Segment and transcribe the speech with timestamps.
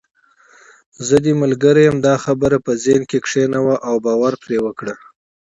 [1.07, 4.93] زه دې ملګرې یم، دا خبره په ذهن کې کښېنوه او باور پرې وکړه.